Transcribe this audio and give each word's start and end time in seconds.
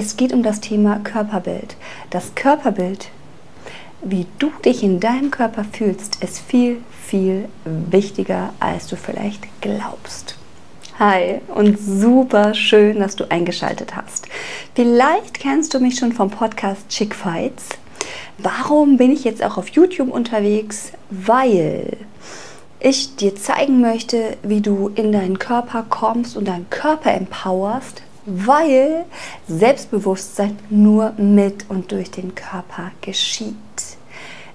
Es 0.00 0.16
geht 0.16 0.32
um 0.32 0.44
das 0.44 0.60
Thema 0.60 1.00
Körperbild. 1.02 1.74
Das 2.10 2.36
Körperbild, 2.36 3.08
wie 4.00 4.28
du 4.38 4.52
dich 4.64 4.84
in 4.84 5.00
deinem 5.00 5.32
Körper 5.32 5.64
fühlst, 5.64 6.22
ist 6.22 6.38
viel, 6.38 6.82
viel 7.04 7.48
wichtiger, 7.64 8.52
als 8.60 8.86
du 8.86 8.94
vielleicht 8.94 9.48
glaubst. 9.60 10.36
Hi 11.00 11.40
und 11.52 11.80
super 11.80 12.54
schön, 12.54 13.00
dass 13.00 13.16
du 13.16 13.28
eingeschaltet 13.28 13.96
hast. 13.96 14.28
Vielleicht 14.76 15.40
kennst 15.40 15.74
du 15.74 15.80
mich 15.80 15.98
schon 15.98 16.12
vom 16.12 16.30
Podcast 16.30 16.88
Chick 16.88 17.12
Fights. 17.12 17.70
Warum 18.38 18.98
bin 18.98 19.10
ich 19.10 19.24
jetzt 19.24 19.42
auch 19.42 19.58
auf 19.58 19.68
YouTube 19.70 20.12
unterwegs? 20.12 20.92
Weil 21.10 21.96
ich 22.78 23.16
dir 23.16 23.34
zeigen 23.34 23.80
möchte, 23.80 24.36
wie 24.44 24.60
du 24.60 24.92
in 24.94 25.10
deinen 25.10 25.40
Körper 25.40 25.84
kommst 25.88 26.36
und 26.36 26.46
deinen 26.46 26.70
Körper 26.70 27.12
empowerst, 27.12 28.02
weil 28.28 29.04
Selbstbewusstsein 29.48 30.58
nur 30.70 31.12
mit 31.16 31.64
und 31.68 31.90
durch 31.92 32.10
den 32.10 32.34
Körper 32.34 32.90
geschieht. 33.00 33.54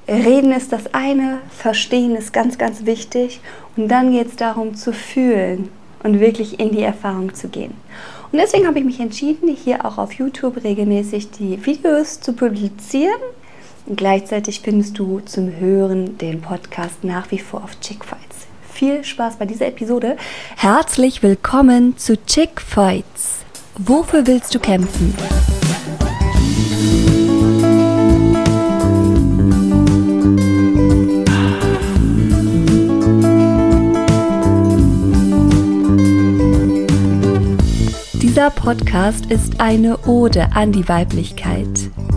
Reden 0.08 0.52
ist 0.52 0.72
das 0.72 0.94
eine, 0.94 1.40
verstehen 1.50 2.16
ist 2.16 2.34
ganz, 2.34 2.58
ganz 2.58 2.86
wichtig 2.86 3.40
und 3.78 3.88
dann 3.88 4.12
geht 4.12 4.28
es 4.28 4.36
darum 4.36 4.76
zu 4.76 4.94
fühlen 4.94 5.70
und 6.04 6.20
wirklich 6.20 6.59
in 6.59 6.72
die 6.72 6.84
Erfahrung 6.84 7.34
zu 7.34 7.48
gehen. 7.48 7.73
Und 8.31 8.40
deswegen 8.40 8.67
habe 8.67 8.80
ich 8.80 8.86
mich 8.86 9.00
entschieden, 9.00 9.48
hier 9.55 9.86
auch 9.86 9.98
auf 9.98 10.14
YouTube 10.14 10.64
regelmäßig 10.64 11.31
die 11.31 11.66
Videos 11.66 12.20
zu 12.20 12.34
publizieren. 12.34 13.22
Und 13.86 13.98
gleichzeitig 13.98 14.62
findest 14.62 14.98
du 14.98 15.20
zum 15.22 15.55
Hören 15.59 16.17
den 16.17 16.42
Podcast 16.42 17.03
nach 17.03 17.31
wie 17.31 17.38
vor 17.38 17.64
auf 17.64 17.80
Chick 17.80 18.03
Fights. 18.03 18.48
Viel 18.72 19.03
Spaß 19.03 19.36
bei 19.38 19.45
dieser 19.45 19.67
Episode. 19.67 20.17
Herzlich 20.58 21.22
willkommen 21.22 21.95
zu 21.98 22.17
Chick 22.26 22.59
Fights. 22.59 23.43
Wofür 23.80 24.27
willst 24.27 24.54
du 24.54 24.59
kämpfen? 24.59 25.16
Dieser 38.22 38.52
Podcast 38.52 39.25
ist 39.28 39.59
eine 39.59 39.98
Ode 40.05 40.50
an 40.53 40.72
die 40.72 40.88
Weiblichkeit 40.88 41.67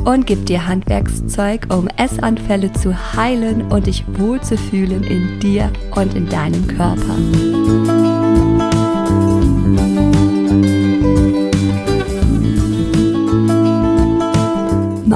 und 0.04 0.26
gibt 0.26 0.50
dir 0.50 0.66
Handwerkszeug, 0.66 1.68
um 1.70 1.88
Essanfälle 1.96 2.70
zu 2.74 2.94
heilen 3.14 3.62
und 3.72 3.86
dich 3.86 4.04
wohlzufühlen 4.18 5.02
in 5.04 5.40
dir 5.40 5.72
und 5.94 6.14
in 6.14 6.28
deinem 6.28 6.66
Körper. 6.66 7.95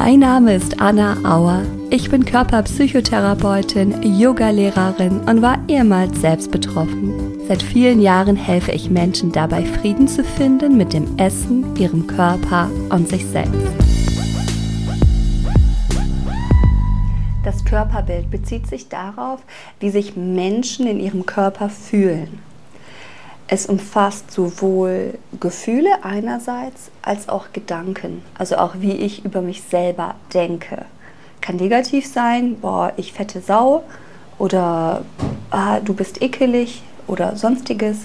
Mein 0.02 0.20
Name 0.20 0.54
ist 0.54 0.80
Anna 0.80 1.14
Auer. 1.24 1.62
Ich 1.90 2.08
bin 2.08 2.24
Körperpsychotherapeutin, 2.24 4.02
Yogalehrerin 4.02 5.20
und 5.20 5.42
war 5.42 5.58
ehemals 5.68 6.22
selbst 6.22 6.50
betroffen. 6.50 7.12
Seit 7.46 7.62
vielen 7.62 8.00
Jahren 8.00 8.34
helfe 8.34 8.72
ich 8.72 8.88
Menschen 8.88 9.30
dabei, 9.30 9.62
Frieden 9.62 10.08
zu 10.08 10.24
finden 10.24 10.78
mit 10.78 10.94
dem 10.94 11.18
Essen, 11.18 11.76
ihrem 11.76 12.06
Körper 12.06 12.70
und 12.88 13.10
sich 13.10 13.26
selbst. 13.26 13.60
Das 17.44 17.62
Körperbild 17.66 18.30
bezieht 18.30 18.68
sich 18.68 18.88
darauf, 18.88 19.40
wie 19.80 19.90
sich 19.90 20.16
Menschen 20.16 20.86
in 20.86 20.98
ihrem 20.98 21.26
Körper 21.26 21.68
fühlen. 21.68 22.49
Es 23.52 23.66
umfasst 23.66 24.30
sowohl 24.30 25.18
Gefühle 25.40 26.04
einerseits 26.04 26.92
als 27.02 27.28
auch 27.28 27.46
Gedanken, 27.52 28.22
also 28.38 28.58
auch 28.58 28.74
wie 28.78 28.92
ich 28.92 29.24
über 29.24 29.42
mich 29.42 29.64
selber 29.64 30.14
denke. 30.32 30.84
Kann 31.40 31.56
negativ 31.56 32.06
sein, 32.06 32.60
boah, 32.60 32.92
ich 32.96 33.12
fette 33.12 33.40
Sau 33.40 33.82
oder 34.38 35.04
ah, 35.50 35.80
du 35.80 35.94
bist 35.94 36.22
ekelig 36.22 36.84
oder 37.08 37.34
sonstiges. 37.34 37.96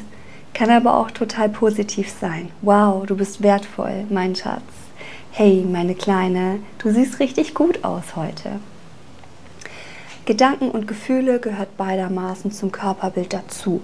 Kann 0.56 0.72
aber 0.72 0.98
auch 0.98 1.12
total 1.12 1.50
positiv 1.50 2.10
sein. 2.10 2.50
Wow, 2.64 3.06
du 3.06 3.16
bist 3.16 3.44
wertvoll, 3.44 4.06
mein 4.10 4.36
Schatz. 4.36 4.64
Hey, 5.30 5.64
meine 5.64 5.94
Kleine, 5.94 6.58
du 6.80 6.90
siehst 6.90 7.20
richtig 7.20 7.54
gut 7.54 7.84
aus 7.84 8.16
heute. 8.16 8.60
Gedanken 10.26 10.72
und 10.72 10.88
Gefühle 10.88 11.40
gehört 11.40 11.78
beidermaßen 11.78 12.52
zum 12.52 12.72
Körperbild 12.72 13.32
dazu 13.32 13.84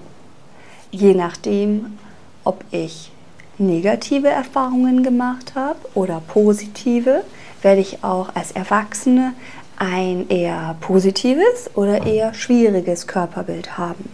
je 0.91 1.13
nachdem, 1.13 1.97
ob 2.44 2.63
ich 2.72 3.12
negative 3.57 4.28
Erfahrungen 4.28 5.03
gemacht 5.03 5.53
habe 5.56 5.79
oder 5.94 6.22
positive, 6.28 7.24
werde 7.62 7.81
ich 7.81 8.03
auch 8.03 8.35
als 8.35 8.52
Erwachsene 8.52 9.34
ein 9.78 10.29
eher 10.29 10.75
positives 10.79 11.69
oder 11.75 12.06
eher 12.06 12.34
schwieriges 12.34 13.07
Körperbild 13.07 13.78
haben. 13.78 14.09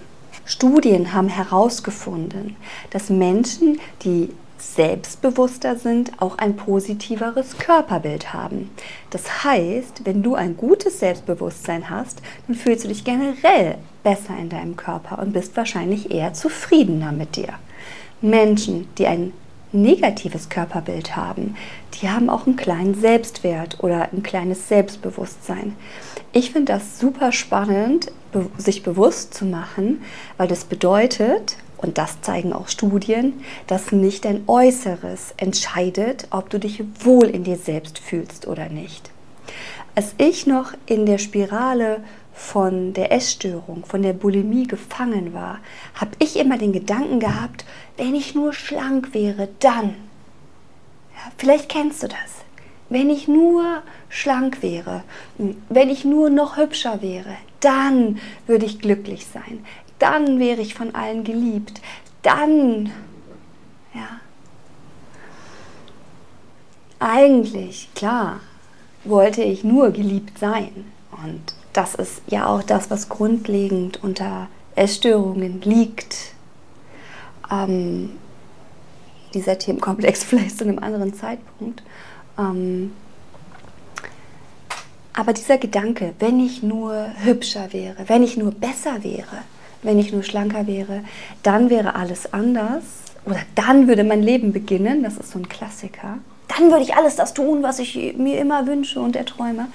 Studien 0.46 1.14
haben 1.14 1.28
herausgefunden, 1.28 2.56
dass 2.90 3.10
Menschen, 3.10 3.80
die 4.04 4.30
selbstbewusster 4.58 5.76
sind, 5.76 6.12
auch 6.22 6.38
ein 6.38 6.56
positiveres 6.56 7.58
Körperbild 7.58 8.34
haben. 8.34 8.70
Das 9.10 9.44
heißt, 9.44 10.06
wenn 10.06 10.24
du 10.24 10.36
ein 10.36 10.58
gutes 10.58 11.00
Selbstbewusstsein 11.00 11.90
hast, 11.90 12.22
dann 12.48 12.56
fühlst 12.56 12.84
du 12.84 12.88
dich 12.88 13.04
generell 13.04 13.78
besser 14.04 14.38
in 14.40 14.50
deinem 14.50 14.76
Körper 14.76 15.20
und 15.20 15.34
bist 15.34 15.56
wahrscheinlich 15.58 16.12
eher 16.12 16.34
zufriedener 16.34 17.12
mit 17.12 17.36
dir. 17.36 17.54
Menschen, 18.22 18.88
die 18.98 19.08
ein 19.08 19.34
negatives 19.72 20.50
Körperbild 20.50 21.16
haben, 21.16 21.56
die 21.96 22.10
haben 22.10 22.30
auch 22.30 22.48
einen 22.48 22.56
kleinen 22.56 22.96
Selbstwert 22.96 23.84
oder 23.84 24.10
ein 24.14 24.24
kleines 24.24 24.68
Selbstbewusstsein. 24.70 25.76
Ich 26.32 26.52
finde 26.52 26.74
das 26.74 27.00
super 27.00 27.32
spannend, 27.32 28.12
sich 28.58 28.84
bewusst 28.84 29.34
zu 29.34 29.46
machen, 29.46 30.02
weil 30.38 30.48
das 30.48 30.66
bedeutet, 30.66 31.58
und 31.78 31.98
das 31.98 32.22
zeigen 32.22 32.54
auch 32.54 32.68
Studien, 32.68 33.34
dass 33.68 33.92
nicht 33.92 34.26
dein 34.26 34.44
Äußeres 34.48 35.34
entscheidet, 35.38 36.28
ob 36.32 36.50
du 36.50 36.60
dich 36.60 36.84
wohl 37.00 37.26
in 37.26 37.44
dir 37.44 37.58
selbst 37.58 38.00
fühlst 38.00 38.48
oder 38.48 38.70
nicht. 38.70 39.12
Als 39.96 40.14
ich 40.18 40.46
noch 40.48 40.74
in 40.86 41.06
der 41.06 41.18
Spirale 41.18 42.04
von 42.34 42.94
der 42.94 43.12
Essstörung, 43.12 43.84
von 43.86 44.04
der 44.04 44.14
Bulimie 44.14 44.68
gefangen 44.68 45.34
war, 45.34 45.60
habe 45.96 46.12
ich 46.20 46.38
immer 46.38 46.58
den 46.58 46.72
Gedanken 46.72 47.20
gehabt, 47.20 47.66
wenn 47.98 48.14
ich 48.14 48.36
nur 48.36 48.54
schlank 48.54 49.14
wäre, 49.14 49.50
dann. 49.60 49.96
Ja, 51.16 51.32
vielleicht 51.38 51.70
kennst 51.70 52.04
du 52.04 52.08
das. 52.08 52.44
Wenn 52.90 53.10
ich 53.10 53.28
nur 53.28 53.82
schlank 54.08 54.62
wäre, 54.62 55.04
wenn 55.68 55.90
ich 55.90 56.06
nur 56.06 56.30
noch 56.30 56.58
hübscher 56.58 57.02
wäre, 57.02 57.36
dann 57.60 58.20
würde 58.46 58.66
ich 58.66 58.80
glücklich 58.80 59.26
sein 59.26 59.66
dann 60.00 60.40
wäre 60.40 60.62
ich 60.62 60.76
von 60.76 60.96
allen 60.96 61.24
geliebt, 61.24 61.82
dann, 62.22 62.92
ja. 63.94 64.20
Eigentlich, 67.00 67.90
klar, 67.94 68.40
wollte 69.04 69.44
ich 69.44 69.64
nur 69.64 69.92
geliebt 69.92 70.40
sein. 70.40 70.86
Und 71.24 71.42
das 71.74 71.96
ist 71.96 72.22
ja 72.28 72.48
auch 72.48 72.64
das, 72.64 72.90
was 72.90 73.10
grundlegend 73.10 74.04
unter 74.04 74.48
Essstörungen 74.76 75.62
liegt. 75.62 76.34
Ähm, 77.52 78.12
dieser 79.34 79.58
Themenkomplex 79.58 80.24
vielleicht 80.26 80.58
zu 80.58 80.64
einem 80.64 80.80
anderen 80.80 81.14
Zeitpunkt. 81.14 81.84
Ähm, 82.38 82.92
aber 85.14 85.34
dieser 85.34 85.58
Gedanke, 85.58 86.14
wenn 86.20 86.40
ich 86.40 86.62
nur 86.62 87.08
hübscher 87.24 87.74
wäre, 87.74 88.08
wenn 88.08 88.22
ich 88.22 88.38
nur 88.38 88.52
besser 88.52 89.04
wäre, 89.04 89.44
wenn 89.84 90.00
ich 90.00 90.12
nur 90.12 90.24
schlanker 90.24 90.68
wäre, 90.68 91.02
dann 91.44 91.70
wäre 91.70 91.96
alles 91.96 92.34
anders. 92.34 92.84
Oder 93.26 93.40
dann 93.56 93.88
würde 93.88 94.04
mein 94.04 94.24
Leben 94.24 94.54
beginnen, 94.54 95.04
das 95.04 95.18
ist 95.18 95.32
so 95.32 95.40
ein 95.40 95.50
Klassiker. 95.50 96.20
Dann 96.48 96.72
würde 96.72 96.84
ich 96.84 96.96
alles 96.96 97.16
das 97.16 97.34
tun, 97.34 97.62
was 97.62 97.80
ich 97.80 98.16
mir 98.18 98.40
immer 98.40 98.68
wünsche 98.68 99.02
und 99.02 99.16
erträume. 99.16 99.68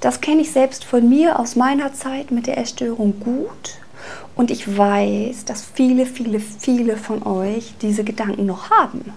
Das 0.00 0.20
kenne 0.20 0.40
ich 0.40 0.50
selbst 0.50 0.84
von 0.84 1.08
mir 1.08 1.38
aus 1.38 1.56
meiner 1.56 1.92
Zeit 1.92 2.30
mit 2.30 2.46
der 2.46 2.58
Essstörung 2.58 3.20
gut. 3.20 3.78
Und 4.34 4.50
ich 4.50 4.78
weiß, 4.78 5.44
dass 5.44 5.62
viele, 5.62 6.06
viele, 6.06 6.40
viele 6.40 6.96
von 6.96 7.22
euch 7.26 7.74
diese 7.82 8.04
Gedanken 8.04 8.46
noch 8.46 8.70
haben 8.70 9.12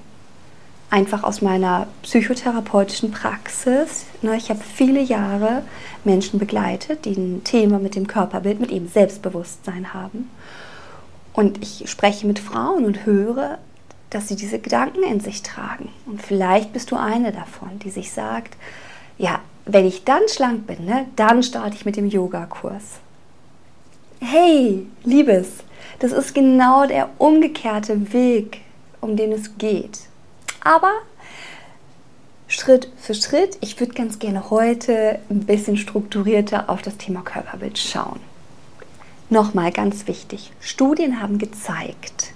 einfach 0.93 1.23
aus 1.23 1.41
meiner 1.41 1.87
psychotherapeutischen 2.03 3.09
Praxis. 3.09 4.05
Ne, 4.21 4.37
ich 4.37 4.51
habe 4.51 4.59
viele 4.59 5.01
Jahre 5.01 5.63
Menschen 6.03 6.37
begleitet, 6.37 7.05
die 7.05 7.17
ein 7.17 7.43
Thema 7.43 7.79
mit 7.79 7.95
dem 7.95 8.05
Körperbild, 8.05 8.59
mit 8.59 8.69
ihrem 8.69 8.87
Selbstbewusstsein 8.87 9.95
haben. 9.95 10.29
Und 11.33 11.63
ich 11.63 11.89
spreche 11.89 12.27
mit 12.27 12.37
Frauen 12.37 12.85
und 12.85 13.07
höre, 13.07 13.57
dass 14.11 14.27
sie 14.27 14.35
diese 14.35 14.59
Gedanken 14.59 15.01
in 15.01 15.19
sich 15.19 15.41
tragen. 15.41 15.89
Und 16.05 16.21
vielleicht 16.21 16.73
bist 16.73 16.91
du 16.91 16.95
eine 16.95 17.31
davon, 17.31 17.79
die 17.79 17.89
sich 17.89 18.11
sagt, 18.11 18.55
ja, 19.17 19.39
wenn 19.65 19.87
ich 19.87 20.03
dann 20.03 20.21
schlank 20.29 20.67
bin, 20.67 20.85
ne, 20.85 21.07
dann 21.15 21.41
starte 21.41 21.75
ich 21.75 21.85
mit 21.85 21.95
dem 21.95 22.05
Yogakurs. 22.05 22.99
Hey, 24.19 24.85
Liebes, 25.03 25.47
das 25.97 26.11
ist 26.11 26.35
genau 26.35 26.85
der 26.85 27.09
umgekehrte 27.17 28.13
Weg, 28.13 28.61
um 29.01 29.15
den 29.15 29.31
es 29.31 29.57
geht. 29.57 30.12
Aber 30.63 30.91
Schritt 32.47 32.87
für 32.97 33.15
Schritt. 33.15 33.57
Ich 33.61 33.79
würde 33.79 33.93
ganz 33.93 34.19
gerne 34.19 34.51
heute 34.51 35.19
ein 35.29 35.45
bisschen 35.45 35.75
strukturierter 35.75 36.69
auf 36.69 36.81
das 36.81 36.97
Thema 36.97 37.21
Körperbild 37.21 37.79
schauen. 37.79 38.19
Nochmal 39.29 39.71
ganz 39.71 40.07
wichtig, 40.07 40.51
Studien 40.59 41.19
haben 41.19 41.39
gezeigt, 41.39 42.33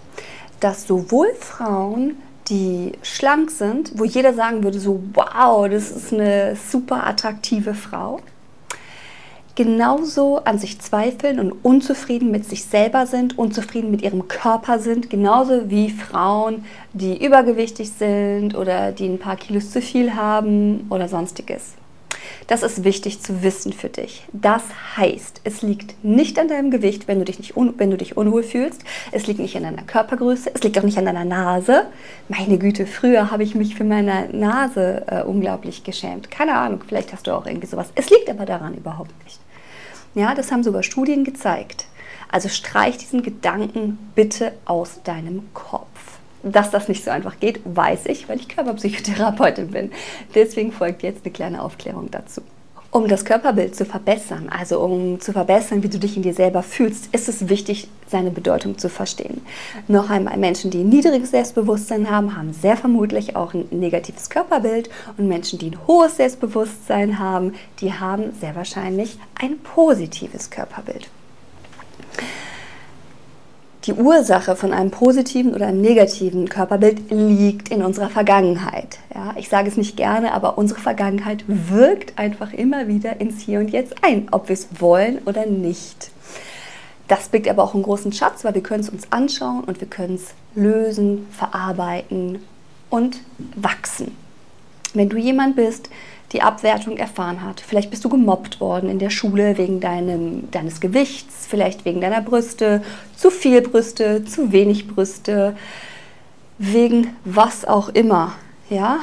dass 0.59 0.87
sowohl 0.87 1.31
Frauen, 1.39 2.15
die 2.49 2.93
schlank 3.03 3.51
sind, 3.51 3.91
wo 3.99 4.05
jeder 4.05 4.33
sagen 4.33 4.63
würde, 4.63 4.79
so 4.79 5.03
wow, 5.13 5.69
das 5.69 5.91
ist 5.91 6.11
eine 6.11 6.55
super 6.55 7.05
attraktive 7.05 7.75
Frau, 7.75 8.19
genauso 9.57 10.37
an 10.43 10.59
sich 10.59 10.79
zweifeln 10.79 11.39
und 11.39 11.51
unzufrieden 11.51 12.29
mit 12.29 12.45
sich 12.45 12.63
selber 12.63 13.07
sind, 13.07 13.39
unzufrieden 13.39 13.89
mit 13.89 14.03
ihrem 14.03 14.27
Körper 14.27 14.77
sind, 14.77 15.09
genauso 15.09 15.71
wie 15.71 15.89
Frauen, 15.89 16.63
die 16.93 17.25
übergewichtig 17.25 17.89
sind 17.89 18.55
oder 18.55 18.91
die 18.91 19.07
ein 19.07 19.17
paar 19.17 19.35
Kilos 19.35 19.71
zu 19.71 19.81
viel 19.81 20.13
haben 20.13 20.85
oder 20.91 21.07
sonstiges. 21.07 21.73
Das 22.45 22.61
ist 22.61 22.83
wichtig 22.83 23.19
zu 23.21 23.41
wissen 23.41 23.73
für 23.73 23.89
dich. 23.89 24.25
Das 24.31 24.61
heißt, 24.95 25.41
es 25.43 25.63
liegt 25.63 26.03
nicht 26.03 26.37
an 26.37 26.49
deinem 26.49 26.69
Gewicht, 26.69 27.07
wenn 27.07 27.17
du 27.17 27.25
dich, 27.25 27.39
nicht 27.39 27.53
wenn 27.55 27.89
du 27.89 27.97
dich 27.97 28.15
unwohl 28.15 28.43
fühlst. 28.43 28.83
Es 29.11 29.25
liegt 29.25 29.39
nicht 29.39 29.57
an 29.57 29.63
deiner 29.63 29.83
Körpergröße. 29.83 30.51
Es 30.53 30.61
liegt 30.61 30.77
auch 30.77 30.83
nicht 30.83 30.99
an 30.99 31.05
deiner 31.05 31.25
Nase. 31.25 31.87
Meine 32.29 32.59
Güte, 32.59 32.85
früher 32.85 33.31
habe 33.31 33.43
ich 33.43 33.55
mich 33.55 33.75
für 33.75 33.83
meine 33.83 34.29
Nase 34.31 35.03
äh, 35.07 35.23
unglaublich 35.23 35.83
geschämt. 35.83 36.29
Keine 36.29 36.53
Ahnung, 36.53 36.83
vielleicht 36.87 37.11
hast 37.11 37.25
du 37.25 37.31
auch 37.31 37.47
irgendwie 37.47 37.67
sowas. 37.67 37.89
Es 37.95 38.11
liegt 38.11 38.29
aber 38.29 38.45
daran 38.45 38.75
überhaupt 38.75 39.11
nicht. 39.23 39.39
Ja, 40.17 40.33
das 40.33 40.51
haben 40.51 40.63
sogar 40.63 40.81
Studien 40.81 41.23
gezeigt. 41.23 41.85
Also 42.27 42.49
streich 42.49 42.97
diesen 42.97 43.21
Gedanken 43.21 43.99
bitte 44.15 44.53
aus 44.65 44.99
deinem 45.03 45.53
Kopf. 45.53 46.17
Dass 46.41 46.71
das 46.71 46.87
nicht 46.87 47.03
so 47.03 47.11
einfach 47.11 47.39
geht, 47.39 47.61
weiß 47.65 48.07
ich, 48.07 48.27
weil 48.27 48.39
ich 48.39 48.47
Körperpsychotherapeutin 48.47 49.69
bin. 49.69 49.91
Deswegen 50.33 50.71
folgt 50.71 51.03
jetzt 51.03 51.23
eine 51.23 51.33
kleine 51.33 51.61
Aufklärung 51.61 52.09
dazu. 52.09 52.41
Um 52.89 53.07
das 53.07 53.25
Körperbild 53.25 53.75
zu 53.75 53.85
verbessern, 53.85 54.47
also 54.49 54.79
um 54.79 55.19
zu 55.19 55.33
verbessern, 55.33 55.83
wie 55.83 55.89
du 55.89 55.99
dich 55.99 56.15
in 56.15 56.23
dir 56.23 56.33
selber 56.33 56.63
fühlst, 56.63 57.13
ist 57.13 57.27
es 57.27 57.49
wichtig, 57.49 57.89
seine 58.07 58.31
Bedeutung 58.31 58.77
zu 58.77 58.89
verstehen. 58.89 59.41
Noch 59.87 60.09
einmal, 60.09 60.37
Menschen, 60.37 60.71
die 60.71 60.79
ein 60.79 60.89
niedriges 60.89 61.31
Selbstbewusstsein 61.31 62.09
haben, 62.09 62.37
haben 62.37 62.53
sehr 62.53 62.77
vermutlich 62.77 63.35
auch 63.35 63.53
ein 63.53 63.65
negatives 63.71 64.29
Körperbild 64.29 64.89
und 65.17 65.27
Menschen, 65.27 65.59
die 65.59 65.71
ein 65.71 65.87
hohes 65.87 66.15
Selbstbewusstsein 66.15 67.19
haben, 67.19 67.53
die 67.81 67.93
haben 67.93 68.31
sehr 68.39 68.55
wahrscheinlich 68.55 69.17
ein 69.35 69.59
positives 69.59 70.49
Körperbild 70.49 71.09
die 73.87 73.93
Ursache 73.93 74.57
von 74.57 74.73
einem 74.73 74.91
positiven 74.91 75.53
oder 75.53 75.67
einem 75.67 75.79
negativen 75.79 76.49
Körperbild 76.49 77.09
liegt 77.09 77.69
in 77.69 77.81
unserer 77.81 78.09
Vergangenheit. 78.09 78.99
Ja, 79.15 79.33
ich 79.37 79.47
sage 79.47 79.69
es 79.69 79.77
nicht 79.77 79.95
gerne, 79.95 80.33
aber 80.33 80.57
unsere 80.57 80.81
Vergangenheit 80.81 81.45
wirkt 81.47 82.19
einfach 82.19 82.51
immer 82.51 82.89
wieder 82.89 83.21
ins 83.21 83.41
Hier 83.41 83.59
und 83.59 83.69
Jetzt 83.71 83.95
ein, 84.03 84.27
ob 84.31 84.49
wir 84.49 84.53
es 84.53 84.67
wollen 84.79 85.19
oder 85.25 85.45
nicht. 85.45 86.11
Das 87.07 87.29
birgt 87.29 87.47
aber 87.47 87.63
auch 87.63 87.73
einen 87.73 87.83
großen 87.83 88.11
Schatz, 88.11 88.43
weil 88.43 88.53
wir 88.53 88.61
können 88.61 88.81
es 88.81 88.89
uns 88.89 89.09
anschauen 89.11 89.63
und 89.63 89.79
wir 89.79 89.87
können 89.87 90.15
es 90.15 90.33
lösen, 90.53 91.25
verarbeiten 91.31 92.39
und 92.89 93.21
wachsen. 93.55 94.17
Wenn 94.93 95.07
du 95.07 95.17
jemand 95.17 95.55
bist, 95.55 95.89
die 96.33 96.41
Abwertung 96.41 96.97
erfahren 96.97 97.43
hat. 97.43 97.61
Vielleicht 97.61 97.89
bist 97.89 98.03
du 98.03 98.09
gemobbt 98.09 98.59
worden 98.59 98.89
in 98.89 98.99
der 98.99 99.09
Schule 99.09 99.57
wegen 99.57 99.79
deinem, 99.79 100.51
deines 100.51 100.81
Gewichts, 100.81 101.47
vielleicht 101.47 101.85
wegen 101.85 102.01
deiner 102.01 102.21
Brüste, 102.21 102.83
zu 103.15 103.31
viel 103.31 103.61
Brüste, 103.61 104.25
zu 104.25 104.51
wenig 104.51 104.87
Brüste, 104.87 105.55
wegen 106.57 107.15
was 107.23 107.65
auch 107.65 107.89
immer, 107.89 108.33
ja? 108.69 108.99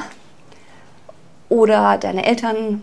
Oder 1.47 1.97
deine 1.97 2.25
Eltern 2.25 2.81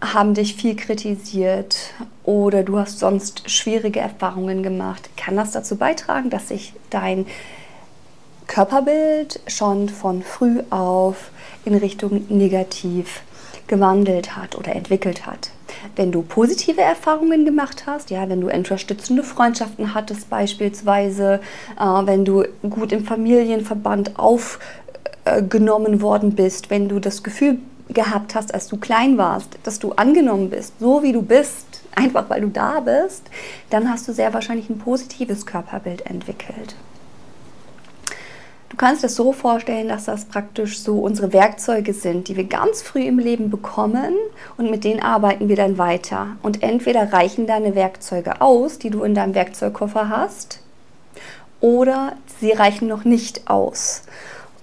haben 0.00 0.34
dich 0.34 0.54
viel 0.54 0.76
kritisiert 0.76 1.76
oder 2.24 2.62
du 2.62 2.78
hast 2.78 2.98
sonst 2.98 3.50
schwierige 3.50 4.00
Erfahrungen 4.00 4.62
gemacht. 4.62 5.08
Kann 5.16 5.36
das 5.36 5.52
dazu 5.52 5.76
beitragen, 5.76 6.28
dass 6.28 6.48
sich 6.48 6.74
dein 6.90 7.26
Körperbild 8.46 9.40
schon 9.46 9.88
von 9.88 10.22
früh 10.22 10.62
auf 10.68 11.30
in 11.64 11.74
Richtung 11.74 12.26
negativ 12.28 13.22
gewandelt 13.72 14.36
hat 14.36 14.54
oder 14.54 14.76
entwickelt 14.76 15.24
hat. 15.24 15.48
Wenn 15.96 16.12
du 16.12 16.20
positive 16.20 16.82
Erfahrungen 16.82 17.46
gemacht 17.46 17.84
hast, 17.86 18.10
ja, 18.10 18.28
wenn 18.28 18.42
du 18.42 18.50
unterstützende 18.50 19.22
Freundschaften 19.22 19.94
hattest 19.94 20.28
beispielsweise, 20.28 21.40
äh, 21.80 21.84
wenn 22.04 22.26
du 22.26 22.44
gut 22.68 22.92
im 22.92 23.06
Familienverband 23.06 24.18
aufgenommen 24.18 25.94
äh, 25.94 26.02
worden 26.02 26.34
bist, 26.34 26.68
wenn 26.68 26.90
du 26.90 26.98
das 26.98 27.22
Gefühl 27.22 27.60
gehabt 27.88 28.34
hast, 28.34 28.52
als 28.52 28.68
du 28.68 28.76
klein 28.76 29.16
warst, 29.16 29.58
dass 29.62 29.78
du 29.78 29.92
angenommen 29.92 30.50
bist, 30.50 30.74
so 30.78 31.02
wie 31.02 31.12
du 31.12 31.22
bist, 31.22 31.80
einfach 31.94 32.28
weil 32.28 32.42
du 32.42 32.48
da 32.48 32.80
bist, 32.80 33.22
dann 33.70 33.90
hast 33.90 34.06
du 34.06 34.12
sehr 34.12 34.34
wahrscheinlich 34.34 34.68
ein 34.68 34.76
positives 34.76 35.46
Körperbild 35.46 36.04
entwickelt. 36.04 36.76
Du 38.72 38.78
kannst 38.78 39.04
es 39.04 39.16
so 39.16 39.34
vorstellen, 39.34 39.88
dass 39.88 40.06
das 40.06 40.24
praktisch 40.24 40.80
so 40.80 41.00
unsere 41.00 41.34
Werkzeuge 41.34 41.92
sind, 41.92 42.28
die 42.28 42.38
wir 42.38 42.44
ganz 42.44 42.80
früh 42.80 43.02
im 43.02 43.18
Leben 43.18 43.50
bekommen 43.50 44.14
und 44.56 44.70
mit 44.70 44.84
denen 44.84 45.00
arbeiten 45.00 45.50
wir 45.50 45.56
dann 45.56 45.76
weiter. 45.76 46.28
Und 46.42 46.62
entweder 46.62 47.12
reichen 47.12 47.46
deine 47.46 47.74
Werkzeuge 47.74 48.40
aus, 48.40 48.78
die 48.78 48.88
du 48.88 49.02
in 49.02 49.14
deinem 49.14 49.34
Werkzeugkoffer 49.34 50.08
hast, 50.08 50.60
oder 51.60 52.14
sie 52.40 52.52
reichen 52.52 52.88
noch 52.88 53.04
nicht 53.04 53.50
aus. 53.50 54.04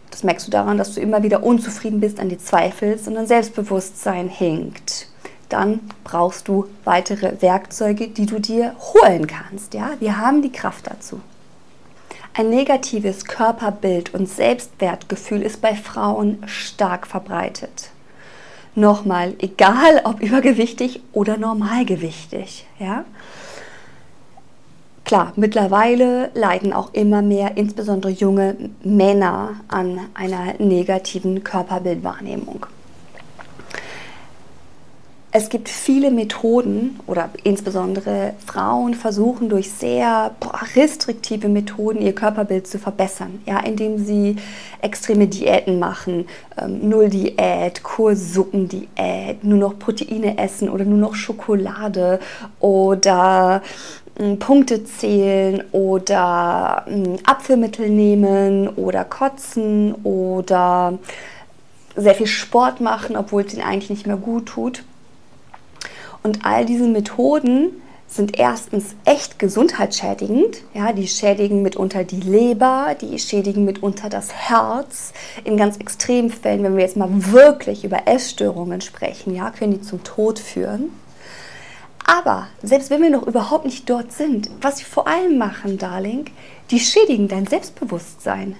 Das 0.09 0.23
merkst 0.23 0.47
du 0.47 0.51
daran, 0.51 0.79
dass 0.79 0.95
du 0.95 1.01
immer 1.01 1.21
wieder 1.21 1.43
unzufrieden 1.43 1.99
bist, 1.99 2.19
an 2.19 2.29
dir 2.29 2.39
zweifelst 2.39 3.07
und 3.07 3.13
dein 3.13 3.27
Selbstbewusstsein 3.27 4.27
hinkt. 4.27 5.07
Dann 5.49 5.81
brauchst 6.03 6.47
du 6.47 6.65
weitere 6.83 7.43
Werkzeuge, 7.43 8.07
die 8.07 8.25
du 8.25 8.39
dir 8.39 8.75
holen 8.79 9.27
kannst. 9.27 9.75
Ja, 9.75 9.91
wir 9.99 10.17
haben 10.17 10.41
die 10.41 10.51
Kraft 10.51 10.87
dazu. 10.87 11.21
Ein 12.33 12.49
negatives 12.49 13.25
Körperbild 13.25 14.13
und 14.13 14.29
Selbstwertgefühl 14.29 15.41
ist 15.41 15.61
bei 15.61 15.75
Frauen 15.75 16.43
stark 16.45 17.07
verbreitet. 17.07 17.89
Nochmal, 18.75 19.33
egal 19.39 20.01
ob 20.05 20.21
übergewichtig 20.21 21.01
oder 21.11 21.37
normalgewichtig. 21.37 22.65
Ja? 22.79 23.03
Klar, 25.03 25.33
mittlerweile 25.35 26.29
leiden 26.35 26.71
auch 26.71 26.93
immer 26.93 27.23
mehr, 27.23 27.57
insbesondere 27.57 28.11
junge 28.11 28.55
Männer, 28.83 29.55
an 29.67 29.99
einer 30.13 30.53
negativen 30.59 31.43
Körperbildwahrnehmung. 31.43 32.67
Es 35.31 35.49
gibt 35.49 35.69
viele 35.69 36.09
Methoden 36.09 36.99
oder 37.05 37.29
insbesondere 37.43 38.33
Frauen 38.47 38.95
versuchen 38.95 39.47
durch 39.47 39.69
sehr 39.69 40.31
restriktive 40.75 41.47
Methoden 41.47 42.01
ihr 42.01 42.15
Körperbild 42.15 42.65
zu 42.65 42.79
verbessern, 42.79 43.39
ja, 43.45 43.59
indem 43.59 44.03
sie 44.03 44.37
extreme 44.81 45.27
Diäten 45.27 45.77
machen, 45.77 46.25
ähm, 46.59 46.89
Null-Diät, 46.89 47.83
Kursuppendiät, 47.83 49.43
nur 49.43 49.59
noch 49.59 49.77
Proteine 49.77 50.39
essen 50.39 50.67
oder 50.67 50.83
nur 50.83 50.97
noch 50.97 51.13
Schokolade 51.13 52.19
oder 52.59 53.61
äh, 54.17 54.35
Punkte 54.35 54.83
zählen 54.83 55.63
oder 55.71 56.85
äh, 56.87 57.17
Apfelmittel 57.23 57.87
nehmen 57.87 58.67
oder 58.67 59.03
kotzen 59.03 59.93
oder 60.03 60.97
sehr 61.95 62.15
viel 62.15 62.25
Sport 62.25 62.81
machen, 62.81 63.15
obwohl 63.15 63.43
es 63.43 63.53
ihnen 63.53 63.61
eigentlich 63.61 63.91
nicht 63.91 64.07
mehr 64.07 64.17
gut 64.17 64.47
tut. 64.47 64.83
Und 66.23 66.45
all 66.45 66.65
diese 66.65 66.87
Methoden 66.87 67.81
sind 68.09 68.39
erstens 68.39 68.95
echt 69.05 69.37
gesundheitsschädigend. 69.37 70.63
Ja, 70.73 70.93
die 70.93 71.07
schädigen 71.07 71.61
mitunter 71.61 72.03
die 72.03 72.19
Leber, 72.19 72.95
die 72.99 73.17
schädigen 73.19 73.65
mitunter 73.65 74.09
das 74.09 74.33
Herz. 74.33 75.13
In 75.43 75.57
ganz 75.57 75.77
extremen 75.77 76.31
Fällen, 76.31 76.63
wenn 76.63 76.75
wir 76.75 76.83
jetzt 76.83 76.97
mal 76.97 77.09
wirklich 77.11 77.83
über 77.83 78.07
Essstörungen 78.07 78.81
sprechen, 78.81 79.35
ja, 79.35 79.51
können 79.51 79.73
die 79.73 79.81
zum 79.81 80.03
Tod 80.03 80.39
führen. 80.39 80.89
Aber 82.03 82.47
selbst 82.63 82.89
wenn 82.89 83.03
wir 83.03 83.11
noch 83.11 83.27
überhaupt 83.27 83.65
nicht 83.65 83.87
dort 83.87 84.11
sind, 84.11 84.49
was 84.61 84.79
sie 84.79 84.85
vor 84.85 85.07
allem 85.07 85.37
machen, 85.37 85.77
Darling, 85.77 86.25
die 86.71 86.79
schädigen 86.79 87.27
dein 87.27 87.45
Selbstbewusstsein. 87.45 88.55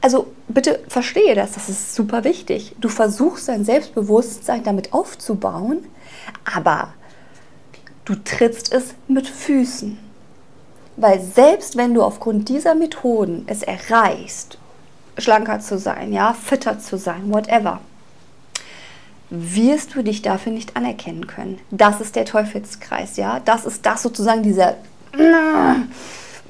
Also 0.00 0.28
bitte 0.46 0.80
verstehe 0.86 1.34
das, 1.34 1.52
das 1.52 1.68
ist 1.68 1.94
super 1.96 2.22
wichtig. 2.22 2.76
Du 2.78 2.88
versuchst 2.88 3.48
dein 3.48 3.64
Selbstbewusstsein 3.64 4.62
damit 4.62 4.92
aufzubauen, 4.92 5.78
aber 6.44 6.94
du 8.04 8.14
trittst 8.14 8.72
es 8.72 8.94
mit 9.08 9.28
Füßen. 9.28 9.98
Weil 10.96 11.20
selbst 11.20 11.76
wenn 11.76 11.94
du 11.94 12.02
aufgrund 12.02 12.48
dieser 12.48 12.74
Methoden 12.74 13.44
es 13.48 13.62
erreichst, 13.62 14.58
schlanker 15.18 15.60
zu 15.60 15.78
sein, 15.78 16.12
ja, 16.12 16.32
fitter 16.32 16.78
zu 16.78 16.96
sein, 16.98 17.32
whatever, 17.32 17.80
wirst 19.30 19.94
du 19.94 20.02
dich 20.02 20.22
dafür 20.22 20.52
nicht 20.52 20.76
anerkennen 20.76 21.26
können. 21.26 21.58
Das 21.70 22.00
ist 22.00 22.14
der 22.14 22.24
Teufelskreis, 22.24 23.16
ja. 23.16 23.40
Das 23.40 23.64
ist 23.64 23.84
das 23.84 24.02
sozusagen 24.02 24.42
dieser, 24.42 24.76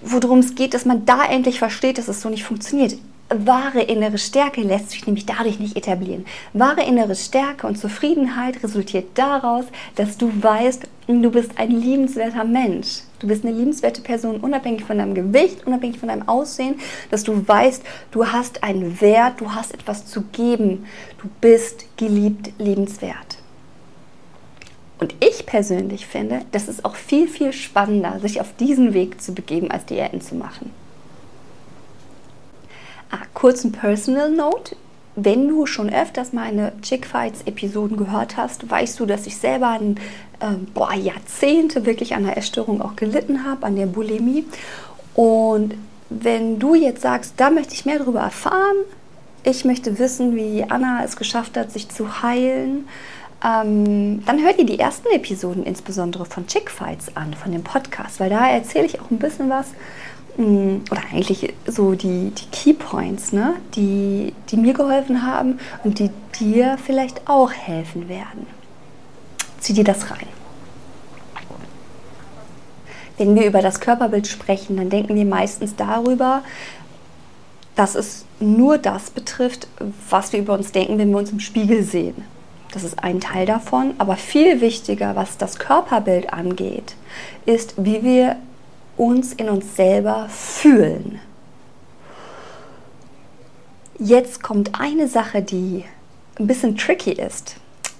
worum 0.02 0.40
es 0.40 0.54
geht, 0.54 0.74
dass 0.74 0.84
man 0.84 1.06
da 1.06 1.24
endlich 1.24 1.58
versteht, 1.58 1.98
dass 1.98 2.08
es 2.08 2.20
so 2.20 2.28
nicht 2.28 2.44
funktioniert. 2.44 2.96
Wahre 3.46 3.82
innere 3.82 4.18
Stärke 4.18 4.62
lässt 4.62 4.90
sich 4.90 5.06
nämlich 5.06 5.26
dadurch 5.26 5.58
nicht 5.58 5.76
etablieren. 5.76 6.24
Wahre 6.52 6.82
innere 6.84 7.14
Stärke 7.14 7.66
und 7.66 7.76
Zufriedenheit 7.76 8.62
resultiert 8.62 9.06
daraus, 9.14 9.64
dass 9.96 10.16
du 10.16 10.30
weißt, 10.42 10.86
du 11.06 11.30
bist 11.30 11.52
ein 11.56 11.70
liebenswerter 11.70 12.44
Mensch. 12.44 13.02
Du 13.18 13.28
bist 13.28 13.44
eine 13.44 13.56
liebenswerte 13.56 14.02
Person, 14.02 14.40
unabhängig 14.40 14.84
von 14.84 14.98
deinem 14.98 15.14
Gewicht, 15.14 15.66
unabhängig 15.66 15.98
von 15.98 16.08
deinem 16.08 16.28
Aussehen, 16.28 16.76
dass 17.10 17.24
du 17.24 17.46
weißt, 17.46 17.82
du 18.10 18.26
hast 18.26 18.62
einen 18.62 19.00
Wert, 19.00 19.40
du 19.40 19.52
hast 19.52 19.74
etwas 19.74 20.06
zu 20.06 20.22
geben. 20.32 20.86
Du 21.22 21.28
bist 21.40 21.86
geliebt, 21.96 22.52
liebenswert. 22.58 23.38
Und 24.98 25.14
ich 25.20 25.46
persönlich 25.46 26.06
finde, 26.06 26.42
das 26.52 26.68
ist 26.68 26.84
auch 26.84 26.94
viel, 26.94 27.28
viel 27.28 27.52
spannender, 27.52 28.20
sich 28.20 28.40
auf 28.40 28.54
diesen 28.56 28.94
Weg 28.94 29.20
zu 29.20 29.34
begeben, 29.34 29.70
als 29.70 29.86
Diäten 29.86 30.20
zu 30.20 30.34
machen. 30.34 30.70
Ah, 33.10 33.18
kurzen 33.34 33.72
Personal 33.72 34.30
Note. 34.30 34.76
Wenn 35.16 35.48
du 35.48 35.66
schon 35.66 35.92
öfters 35.92 36.32
meine 36.32 36.72
Chick 36.82 37.06
Fights 37.06 37.42
Episoden 37.46 37.96
gehört 37.96 38.36
hast, 38.36 38.68
weißt 38.68 38.98
du, 38.98 39.06
dass 39.06 39.26
ich 39.26 39.36
selber 39.36 39.68
ein, 39.68 39.96
äh, 40.40 40.56
boah, 40.72 40.92
Jahrzehnte 40.92 41.86
wirklich 41.86 42.16
an 42.16 42.24
der 42.24 42.36
Essstörung 42.36 42.82
auch 42.82 42.96
gelitten 42.96 43.44
habe, 43.44 43.64
an 43.66 43.76
der 43.76 43.86
Bulimie. 43.86 44.44
Und 45.14 45.74
wenn 46.10 46.58
du 46.58 46.74
jetzt 46.74 47.02
sagst, 47.02 47.34
da 47.36 47.50
möchte 47.50 47.74
ich 47.74 47.86
mehr 47.86 47.98
darüber 47.98 48.20
erfahren, 48.20 48.76
ich 49.44 49.64
möchte 49.64 49.98
wissen, 49.98 50.34
wie 50.34 50.64
Anna 50.68 51.04
es 51.04 51.16
geschafft 51.16 51.56
hat, 51.56 51.70
sich 51.70 51.88
zu 51.88 52.22
heilen, 52.22 52.88
ähm, 53.44 54.24
dann 54.24 54.42
hört 54.42 54.58
ihr 54.58 54.66
die 54.66 54.78
ersten 54.78 55.08
Episoden 55.12 55.64
insbesondere 55.64 56.24
von 56.24 56.46
Chick 56.46 56.70
Fights 56.70 57.14
an, 57.14 57.34
von 57.34 57.52
dem 57.52 57.62
Podcast, 57.62 58.18
weil 58.18 58.30
da 58.30 58.48
erzähle 58.48 58.86
ich 58.86 59.00
auch 59.00 59.10
ein 59.10 59.18
bisschen 59.18 59.50
was 59.50 59.66
oder 60.36 61.02
eigentlich 61.12 61.54
so 61.66 61.94
die, 61.94 62.30
die 62.30 62.46
Key 62.50 62.72
Points, 62.72 63.32
ne? 63.32 63.54
die, 63.76 64.34
die 64.50 64.56
mir 64.56 64.74
geholfen 64.74 65.22
haben 65.22 65.60
und 65.84 65.98
die 65.98 66.10
dir 66.40 66.76
vielleicht 66.84 67.28
auch 67.28 67.52
helfen 67.52 68.08
werden. 68.08 68.46
Zieh 69.60 69.74
dir 69.74 69.84
das 69.84 70.10
rein. 70.10 70.26
Wenn 73.16 73.36
wir 73.36 73.46
über 73.46 73.62
das 73.62 73.78
Körperbild 73.78 74.26
sprechen, 74.26 74.76
dann 74.76 74.90
denken 74.90 75.14
wir 75.14 75.24
meistens 75.24 75.76
darüber, 75.76 76.42
dass 77.76 77.94
es 77.94 78.24
nur 78.40 78.78
das 78.78 79.10
betrifft, 79.10 79.68
was 80.10 80.32
wir 80.32 80.40
über 80.40 80.54
uns 80.54 80.72
denken, 80.72 80.98
wenn 80.98 81.10
wir 81.10 81.18
uns 81.18 81.30
im 81.30 81.40
Spiegel 81.40 81.84
sehen. 81.84 82.24
Das 82.72 82.82
ist 82.82 83.02
ein 83.04 83.20
Teil 83.20 83.46
davon. 83.46 83.94
Aber 83.98 84.16
viel 84.16 84.60
wichtiger, 84.60 85.14
was 85.14 85.38
das 85.38 85.60
Körperbild 85.60 86.32
angeht, 86.32 86.96
ist, 87.46 87.74
wie 87.76 88.02
wir 88.02 88.36
uns 88.96 89.32
in 89.32 89.48
uns 89.48 89.76
selber 89.76 90.28
fühlen. 90.28 91.20
Jetzt 93.98 94.42
kommt 94.42 94.78
eine 94.78 95.08
Sache, 95.08 95.42
die 95.42 95.84
ein 96.38 96.46
bisschen 96.46 96.76
tricky 96.76 97.12
ist. 97.12 97.56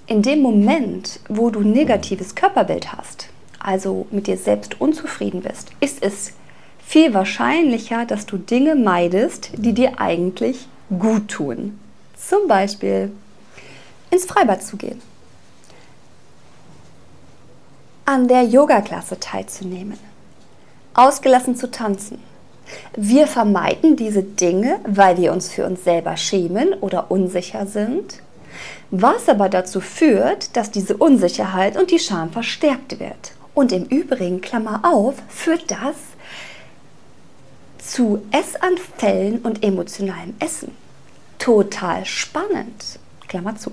In 0.07 0.21
dem 0.21 0.41
Moment, 0.41 1.19
wo 1.29 1.49
du 1.49 1.61
negatives 1.61 2.35
Körperbild 2.35 2.93
hast, 2.93 3.29
also 3.59 4.05
mit 4.11 4.27
dir 4.27 4.37
selbst 4.37 4.79
unzufrieden 4.79 5.41
bist, 5.41 5.71
ist 5.79 6.03
es 6.03 6.33
viel 6.85 7.13
wahrscheinlicher, 7.13 8.05
dass 8.05 8.25
du 8.25 8.37
Dinge 8.37 8.75
meidest, 8.75 9.51
die 9.55 9.73
dir 9.73 9.99
eigentlich 9.99 10.67
gut 10.99 11.29
tun. 11.29 11.79
Zum 12.15 12.47
Beispiel 12.47 13.11
ins 14.11 14.25
Freibad 14.25 14.63
zu 14.63 14.77
gehen, 14.77 15.01
an 18.05 18.27
der 18.27 18.43
Yoga-Klasse 18.43 19.19
teilzunehmen, 19.19 19.97
ausgelassen 20.95 21.55
zu 21.55 21.69
tanzen. 21.69 22.19
Wir 22.95 23.27
vermeiden 23.27 23.95
diese 23.95 24.23
Dinge, 24.23 24.79
weil 24.87 25.17
wir 25.17 25.31
uns 25.31 25.49
für 25.51 25.65
uns 25.65 25.83
selber 25.83 26.17
schämen 26.17 26.73
oder 26.73 27.11
unsicher 27.11 27.67
sind, 27.67 28.21
was 28.89 29.29
aber 29.29 29.49
dazu 29.49 29.81
führt, 29.81 30.55
dass 30.55 30.71
diese 30.71 30.97
Unsicherheit 30.97 31.77
und 31.77 31.91
die 31.91 31.99
Scham 31.99 32.31
verstärkt 32.31 32.99
wird. 32.99 33.33
Und 33.53 33.71
im 33.71 33.85
Übrigen, 33.85 34.41
Klammer 34.41 34.81
auf, 34.83 35.15
führt 35.29 35.71
das 35.71 35.95
zu 37.77 38.21
Essanfällen 38.31 39.39
und 39.39 39.63
emotionalem 39.63 40.33
Essen. 40.39 40.71
Total 41.37 42.05
spannend. 42.05 42.99
Klammer 43.27 43.55
zu. 43.55 43.71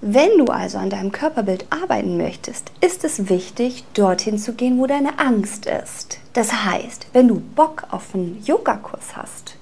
Wenn 0.00 0.38
du 0.38 0.44
also 0.44 0.78
an 0.78 0.90
deinem 0.90 1.10
Körperbild 1.10 1.66
arbeiten 1.70 2.16
möchtest, 2.16 2.70
ist 2.80 3.02
es 3.02 3.28
wichtig, 3.28 3.84
dorthin 3.94 4.38
zu 4.38 4.52
gehen, 4.52 4.78
wo 4.78 4.86
deine 4.86 5.18
Angst 5.18 5.66
ist. 5.66 6.20
Das 6.34 6.64
heißt, 6.64 7.08
wenn 7.12 7.26
du 7.26 7.40
Bock 7.40 7.82
auf 7.90 8.14
einen 8.14 8.40
Yogakurs 8.44 9.16
hast, 9.16 9.56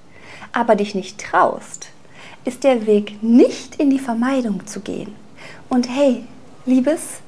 aber 0.52 0.76
dich 0.76 0.94
nicht 0.94 1.18
traust, 1.18 1.88
ist 2.44 2.64
der 2.64 2.86
Weg 2.86 3.22
nicht 3.22 3.76
in 3.76 3.88
die 3.88 3.98
Vermeidung 3.98 4.66
zu 4.66 4.80
gehen. 4.80 5.14
Und 5.70 5.88
hey, 5.88 6.24
Liebes, 6.66 7.20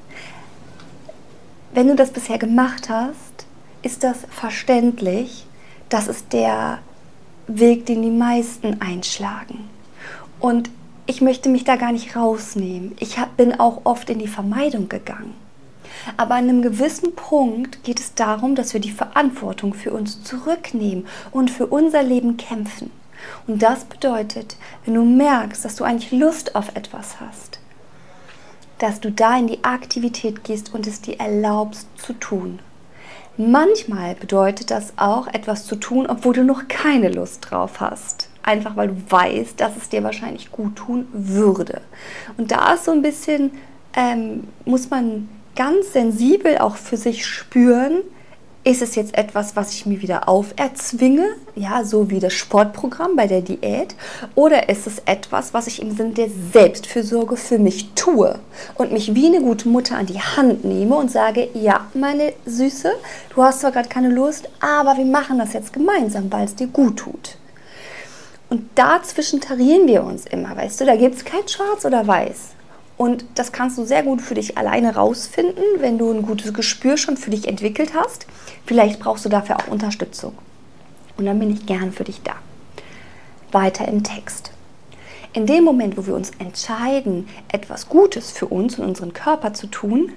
wenn 1.73 1.87
du 1.87 1.95
das 1.95 2.11
bisher 2.11 2.37
gemacht 2.37 2.89
hast, 2.89 3.45
ist 3.81 4.03
das 4.03 4.19
verständlich. 4.29 5.45
Das 5.89 6.07
ist 6.07 6.31
der 6.31 6.79
Weg, 7.47 7.87
den 7.87 8.03
die 8.03 8.11
meisten 8.11 8.81
einschlagen. 8.81 9.67
Und 10.39 10.69
ich 11.09 11.21
möchte 11.21 11.49
mich 11.49 11.63
da 11.63 11.75
gar 11.75 11.91
nicht 11.91 12.15
rausnehmen. 12.15 12.95
Ich 12.99 13.17
bin 13.35 13.59
auch 13.59 13.81
oft 13.83 14.11
in 14.11 14.19
die 14.19 14.27
Vermeidung 14.27 14.89
gegangen. 14.89 15.33
Aber 16.17 16.35
an 16.35 16.47
einem 16.47 16.61
gewissen 16.61 17.15
Punkt 17.15 17.83
geht 17.83 17.99
es 17.99 18.13
darum, 18.13 18.53
dass 18.53 18.75
wir 18.75 18.79
die 18.79 18.91
Verantwortung 18.91 19.73
für 19.73 19.91
uns 19.91 20.23
zurücknehmen 20.23 21.07
und 21.31 21.49
für 21.49 21.65
unser 21.65 22.03
Leben 22.03 22.37
kämpfen. 22.37 22.91
Und 23.47 23.63
das 23.63 23.85
bedeutet, 23.85 24.55
wenn 24.85 24.93
du 24.93 25.03
merkst, 25.03 25.65
dass 25.65 25.75
du 25.77 25.83
eigentlich 25.83 26.11
Lust 26.11 26.53
auf 26.55 26.75
etwas 26.75 27.19
hast, 27.19 27.59
dass 28.77 28.99
du 28.99 29.11
da 29.11 29.35
in 29.35 29.47
die 29.47 29.63
Aktivität 29.63 30.43
gehst 30.43 30.75
und 30.75 30.85
es 30.85 31.01
dir 31.01 31.19
erlaubst 31.19 31.87
zu 31.97 32.13
tun. 32.13 32.59
Manchmal 33.35 34.13
bedeutet 34.13 34.69
das 34.69 34.93
auch, 34.97 35.25
etwas 35.25 35.65
zu 35.65 35.75
tun, 35.75 36.05
obwohl 36.05 36.35
du 36.35 36.43
noch 36.43 36.67
keine 36.67 37.09
Lust 37.09 37.49
drauf 37.49 37.79
hast 37.79 38.28
einfach 38.49 38.75
weil 38.75 38.89
du 38.89 38.95
weißt, 39.09 39.59
dass 39.59 39.77
es 39.77 39.89
dir 39.89 40.03
wahrscheinlich 40.03 40.51
gut 40.51 40.75
tun 40.75 41.07
würde. 41.13 41.81
Und 42.37 42.51
da 42.51 42.73
ist 42.73 42.85
so 42.85 42.91
ein 42.91 43.01
bisschen, 43.01 43.51
ähm, 43.95 44.45
muss 44.65 44.89
man 44.89 45.29
ganz 45.55 45.93
sensibel 45.93 46.57
auch 46.57 46.75
für 46.75 46.97
sich 46.97 47.25
spüren, 47.25 48.01
ist 48.65 48.81
es 48.81 48.95
jetzt 48.95 49.17
etwas, 49.17 49.55
was 49.55 49.73
ich 49.73 49.85
mir 49.85 50.01
wieder 50.01 50.27
auferzwinge, 50.27 51.25
ja, 51.55 51.83
so 51.83 52.09
wie 52.09 52.19
das 52.19 52.33
Sportprogramm 52.33 53.15
bei 53.15 53.25
der 53.25 53.41
Diät, 53.41 53.95
oder 54.35 54.67
ist 54.67 54.85
es 54.85 54.99
etwas, 55.05 55.53
was 55.53 55.67
ich 55.67 55.81
im 55.81 55.95
Sinne 55.95 56.11
der 56.11 56.29
Selbstfürsorge 56.51 57.37
für 57.37 57.57
mich 57.57 57.93
tue 57.93 58.37
und 58.75 58.91
mich 58.91 59.15
wie 59.15 59.27
eine 59.27 59.41
gute 59.41 59.69
Mutter 59.69 59.97
an 59.97 60.07
die 60.07 60.19
Hand 60.19 60.65
nehme 60.65 60.95
und 60.95 61.09
sage, 61.09 61.47
ja, 61.53 61.87
meine 61.93 62.33
Süße, 62.45 62.91
du 63.33 63.43
hast 63.43 63.61
zwar 63.61 63.71
gerade 63.71 63.89
keine 63.89 64.09
Lust, 64.09 64.49
aber 64.59 64.97
wir 64.97 65.05
machen 65.05 65.39
das 65.39 65.53
jetzt 65.53 65.71
gemeinsam, 65.71 66.31
weil 66.31 66.45
es 66.45 66.55
dir 66.55 66.67
gut 66.67 66.97
tut. 66.97 67.38
Und 68.49 68.69
dazwischen 68.75 69.41
tarieren 69.41 69.87
wir 69.87 70.03
uns 70.03 70.25
immer, 70.25 70.55
weißt 70.55 70.81
du, 70.81 70.85
da 70.85 70.95
gibt 70.95 71.15
es 71.15 71.25
kein 71.25 71.47
Schwarz 71.47 71.85
oder 71.85 72.07
Weiß. 72.07 72.51
Und 72.97 73.23
das 73.35 73.51
kannst 73.51 73.77
du 73.77 73.85
sehr 73.85 74.03
gut 74.03 74.21
für 74.21 74.33
dich 74.33 74.57
alleine 74.57 74.95
rausfinden, 74.95 75.63
wenn 75.77 75.97
du 75.97 76.11
ein 76.11 76.23
gutes 76.23 76.53
Gespür 76.53 76.97
schon 76.97 77.15
für 77.15 77.29
dich 77.29 77.47
entwickelt 77.47 77.93
hast. 77.93 78.25
Vielleicht 78.65 78.99
brauchst 78.99 79.23
du 79.23 79.29
dafür 79.29 79.57
auch 79.57 79.67
Unterstützung. 79.67 80.37
Und 81.15 81.25
dann 81.25 81.39
bin 81.39 81.51
ich 81.51 81.65
gern 81.65 81.93
für 81.93 82.03
dich 82.03 82.21
da. 82.23 82.33
Weiter 83.51 83.87
im 83.87 84.03
Text. 84.03 84.51
In 85.31 85.45
dem 85.45 85.63
Moment, 85.63 85.95
wo 85.95 86.07
wir 86.07 86.15
uns 86.15 86.31
entscheiden, 86.39 87.27
etwas 87.51 87.87
Gutes 87.87 88.31
für 88.31 88.47
uns 88.47 88.79
und 88.79 88.85
unseren 88.85 89.13
Körper 89.13 89.53
zu 89.53 89.67
tun, 89.67 90.11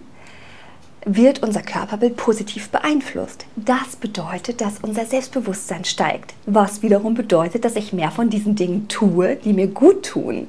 wird 1.04 1.42
unser 1.42 1.62
Körperbild 1.62 2.16
positiv 2.16 2.70
beeinflusst. 2.70 3.46
Das 3.56 3.96
bedeutet, 3.96 4.60
dass 4.60 4.78
unser 4.82 5.06
Selbstbewusstsein 5.06 5.84
steigt, 5.84 6.34
was 6.46 6.82
wiederum 6.82 7.14
bedeutet, 7.14 7.64
dass 7.64 7.76
ich 7.76 7.92
mehr 7.92 8.10
von 8.10 8.30
diesen 8.30 8.54
Dingen 8.54 8.88
tue, 8.88 9.36
die 9.36 9.52
mir 9.52 9.66
gut 9.66 10.04
tun. 10.06 10.48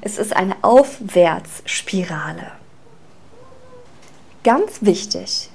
Es 0.00 0.18
ist 0.18 0.34
eine 0.34 0.56
Aufwärtsspirale. 0.62 2.52
Ganz 4.42 4.78
wichtig 4.80 5.50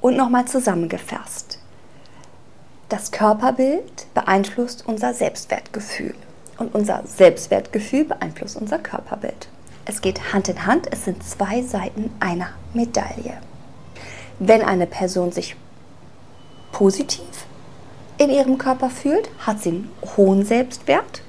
und 0.00 0.16
nochmal 0.16 0.46
zusammengefasst. 0.46 1.58
Das 2.88 3.10
Körperbild 3.10 4.06
beeinflusst 4.14 4.84
unser 4.86 5.12
Selbstwertgefühl 5.12 6.14
und 6.58 6.74
unser 6.74 7.02
Selbstwertgefühl 7.04 8.04
beeinflusst 8.04 8.56
unser 8.56 8.78
Körperbild. 8.78 9.48
Es 9.88 10.00
geht 10.00 10.32
Hand 10.32 10.48
in 10.48 10.66
Hand, 10.66 10.88
es 10.90 11.04
sind 11.04 11.22
zwei 11.22 11.62
Seiten 11.62 12.10
einer 12.20 12.48
Medaille. 12.74 13.38
Wenn 14.40 14.62
eine 14.62 14.86
Person 14.86 15.30
sich 15.32 15.54
positiv 16.72 17.46
in 18.18 18.28
ihrem 18.30 18.58
Körper 18.58 18.90
fühlt, 18.90 19.30
hat 19.38 19.62
sie 19.62 19.70
einen 19.70 19.90
hohen 20.16 20.44
Selbstwert. 20.44 21.22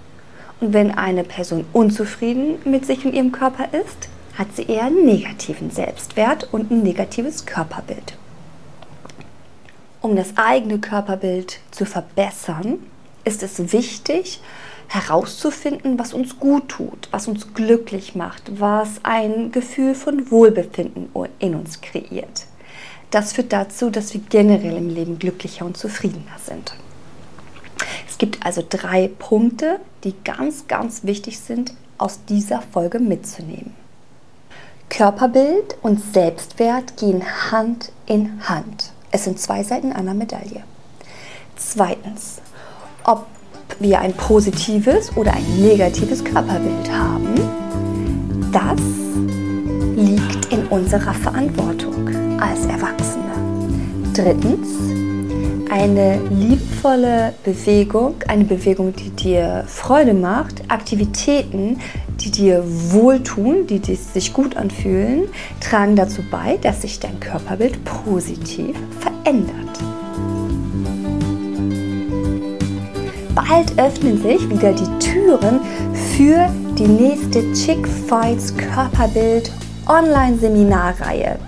Und 0.59 0.73
wenn 0.73 0.91
eine 0.97 1.23
Person 1.23 1.65
unzufrieden 1.71 2.57
mit 2.65 2.85
sich 2.85 3.05
und 3.05 3.13
ihrem 3.13 3.31
Körper 3.31 3.73
ist, 3.73 4.09
hat 4.37 4.47
sie 4.55 4.63
eher 4.63 4.85
einen 4.85 5.05
negativen 5.05 5.69
Selbstwert 5.69 6.49
und 6.51 6.71
ein 6.71 6.81
negatives 6.81 7.45
Körperbild. 7.45 8.17
um 10.01 10.15
das 10.15 10.37
eigene 10.37 10.79
Körperbild 10.79 11.59
zu 11.71 11.85
verbessern, 11.85 12.79
ist 13.23 13.43
es 13.43 13.73
wichtig, 13.73 14.39
herauszufinden, 14.87 15.99
was 15.99 16.13
uns 16.13 16.39
gut 16.39 16.69
tut, 16.69 17.09
was 17.11 17.27
uns 17.27 17.53
glücklich 17.53 18.15
macht, 18.15 18.59
was 18.59 19.01
ein 19.03 19.51
Gefühl 19.51 19.95
von 19.95 20.31
Wohlbefinden 20.31 21.09
in 21.39 21.55
uns 21.55 21.81
kreiert. 21.81 22.45
Das 23.11 23.33
führt 23.33 23.53
dazu, 23.53 23.89
dass 23.89 24.13
wir 24.13 24.21
generell 24.29 24.77
im 24.77 24.89
Leben 24.89 25.19
glücklicher 25.19 25.65
und 25.65 25.77
zufriedener 25.77 26.37
sind. 26.43 26.73
Es 28.07 28.17
gibt 28.17 28.45
also 28.45 28.63
drei 28.67 29.07
Punkte, 29.07 29.79
die 30.03 30.13
ganz, 30.23 30.67
ganz 30.67 31.03
wichtig 31.03 31.39
sind, 31.39 31.73
aus 31.97 32.19
dieser 32.25 32.61
Folge 32.61 32.99
mitzunehmen. 32.99 33.73
Körperbild 34.89 35.77
und 35.81 36.01
Selbstwert 36.13 36.97
gehen 36.97 37.23
Hand 37.51 37.91
in 38.05 38.47
Hand. 38.47 38.91
Es 39.11 39.25
sind 39.25 39.39
zwei 39.39 39.63
Seiten 39.63 39.93
einer 39.93 40.13
Medaille. 40.13 40.63
Zweitens, 41.55 42.41
ob 43.03 43.25
wir 43.79 43.99
ein 43.99 44.13
positives 44.13 45.11
oder 45.15 45.33
ein 45.33 45.61
negatives 45.61 46.23
Körperbild 46.23 46.91
haben, 46.91 47.35
das 48.51 48.79
liegt 49.95 50.51
in 50.51 50.65
unserer 50.67 51.13
Verantwortung 51.13 52.09
als 52.39 52.65
Erwachsene. 52.65 53.23
Drittens, 54.13 54.67
eine 55.69 56.19
liebvolle 56.29 57.33
Bewegung, 57.43 58.15
eine 58.27 58.45
Bewegung, 58.45 58.93
die 58.95 59.09
dir 59.09 59.63
Freude 59.67 60.13
macht, 60.13 60.63
Aktivitäten, 60.69 61.79
die 62.21 62.31
dir 62.31 62.63
wohltun, 62.65 63.67
die 63.67 63.79
sich 63.95 64.33
gut 64.33 64.57
anfühlen, 64.57 65.23
tragen 65.59 65.95
dazu 65.95 66.23
bei, 66.31 66.57
dass 66.61 66.81
sich 66.81 66.99
dein 66.99 67.19
Körperbild 67.19 67.83
positiv 67.83 68.75
verändert. 68.99 69.66
Bald 73.47 73.79
öffnen 73.79 74.21
sich 74.21 74.49
wieder 74.49 74.73
die 74.73 74.99
Türen 74.99 75.61
für 76.13 76.49
die 76.77 76.87
nächste 76.87 77.53
Chick 77.53 77.87
Fights 77.87 78.53
Körperbild 78.57 79.51
Online-Seminarreihe. 79.87 81.39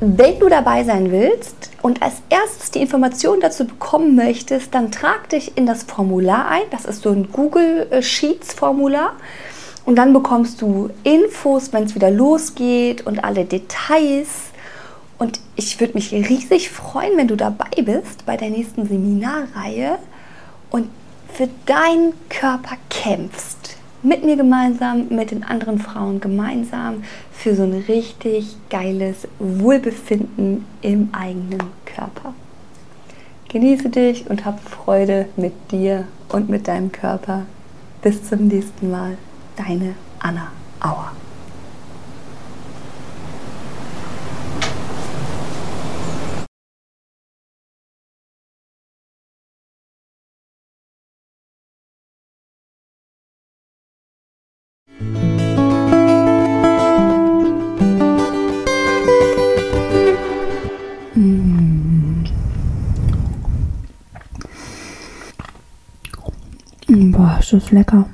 Wenn 0.00 0.38
du 0.40 0.50
dabei 0.50 0.84
sein 0.84 1.10
willst 1.10 1.70
und 1.80 2.02
als 2.02 2.16
erstes 2.28 2.70
die 2.70 2.80
Informationen 2.80 3.40
dazu 3.40 3.66
bekommen 3.66 4.14
möchtest, 4.14 4.74
dann 4.74 4.90
trag 4.90 5.30
dich 5.30 5.56
in 5.56 5.64
das 5.64 5.84
Formular 5.84 6.48
ein. 6.48 6.62
Das 6.70 6.84
ist 6.84 7.02
so 7.02 7.10
ein 7.10 7.32
Google 7.32 8.02
Sheets 8.02 8.52
Formular. 8.52 9.12
Und 9.86 9.96
dann 9.96 10.12
bekommst 10.12 10.60
du 10.60 10.90
Infos, 11.02 11.72
wenn 11.72 11.84
es 11.84 11.94
wieder 11.94 12.10
losgeht 12.10 13.06
und 13.06 13.24
alle 13.24 13.46
Details. 13.46 14.50
Und 15.18 15.40
ich 15.56 15.80
würde 15.80 15.94
mich 15.94 16.12
riesig 16.12 16.70
freuen, 16.70 17.16
wenn 17.16 17.28
du 17.28 17.36
dabei 17.36 17.70
bist 17.82 18.26
bei 18.26 18.36
der 18.36 18.50
nächsten 18.50 18.86
Seminarreihe 18.86 19.98
und 20.72 20.88
für 21.32 21.48
deinen 21.66 22.14
Körper 22.28 22.76
kämpfst 22.90 23.76
mit 24.02 24.24
mir 24.24 24.36
gemeinsam, 24.36 25.06
mit 25.10 25.30
den 25.30 25.44
anderen 25.44 25.78
Frauen 25.78 26.20
gemeinsam 26.20 27.04
für 27.32 27.54
so 27.54 27.62
ein 27.62 27.84
richtig 27.86 28.56
geiles 28.68 29.28
Wohlbefinden 29.38 30.64
im 30.80 31.10
eigenen 31.12 31.62
Körper. 31.84 32.34
Genieße 33.48 33.90
dich 33.90 34.28
und 34.28 34.44
hab 34.44 34.60
Freude 34.68 35.28
mit 35.36 35.52
dir 35.70 36.06
und 36.28 36.48
mit 36.48 36.66
deinem 36.66 36.90
Körper. 36.90 37.42
Bis 38.02 38.28
zum 38.28 38.48
nächsten 38.48 38.90
Mal, 38.90 39.16
deine 39.56 39.94
Anna 40.18 40.50
Auer. 40.80 41.12
Das 67.50 67.72
lecker. 67.72 68.06